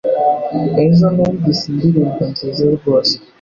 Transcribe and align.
Ejo 0.83 1.05
numvise 1.15 1.63
indirimbo 1.71 2.21
nziza 2.31 2.63
rwose 2.75 3.15